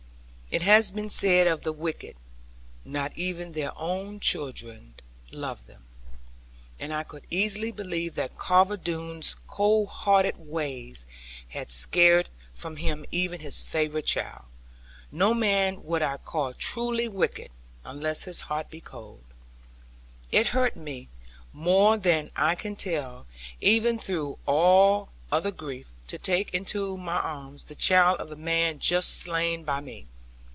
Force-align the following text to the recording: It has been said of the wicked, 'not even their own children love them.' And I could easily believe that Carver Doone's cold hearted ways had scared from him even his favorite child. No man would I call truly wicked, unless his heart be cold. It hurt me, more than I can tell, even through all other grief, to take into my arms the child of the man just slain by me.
It 0.53 0.63
has 0.63 0.91
been 0.91 1.09
said 1.09 1.47
of 1.47 1.61
the 1.61 1.71
wicked, 1.71 2.17
'not 2.83 3.13
even 3.17 3.53
their 3.53 3.71
own 3.79 4.19
children 4.19 4.95
love 5.31 5.65
them.' 5.65 5.85
And 6.77 6.93
I 6.93 7.03
could 7.03 7.25
easily 7.29 7.71
believe 7.71 8.15
that 8.15 8.37
Carver 8.37 8.75
Doone's 8.75 9.37
cold 9.47 9.87
hearted 9.87 10.35
ways 10.37 11.05
had 11.47 11.71
scared 11.71 12.29
from 12.53 12.75
him 12.75 13.05
even 13.11 13.39
his 13.39 13.61
favorite 13.61 14.05
child. 14.05 14.43
No 15.09 15.33
man 15.33 15.85
would 15.85 16.01
I 16.01 16.17
call 16.17 16.53
truly 16.53 17.07
wicked, 17.07 17.49
unless 17.85 18.25
his 18.25 18.41
heart 18.41 18.69
be 18.69 18.81
cold. 18.81 19.23
It 20.33 20.47
hurt 20.47 20.75
me, 20.75 21.07
more 21.53 21.95
than 21.95 22.29
I 22.35 22.55
can 22.55 22.75
tell, 22.75 23.25
even 23.61 23.97
through 23.97 24.37
all 24.45 25.11
other 25.31 25.51
grief, 25.51 25.93
to 26.07 26.17
take 26.17 26.53
into 26.53 26.97
my 26.97 27.19
arms 27.19 27.63
the 27.63 27.73
child 27.75 28.19
of 28.19 28.27
the 28.27 28.35
man 28.35 28.79
just 28.79 29.15
slain 29.17 29.63
by 29.63 29.79
me. 29.79 30.07